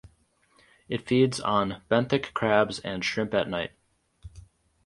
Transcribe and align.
It 0.89 1.07
feeds 1.07 1.39
on 1.39 1.83
benthic 1.87 2.33
crabs 2.33 2.79
and 2.79 3.05
shrimp 3.05 3.35
at 3.35 3.47
night. 3.47 3.73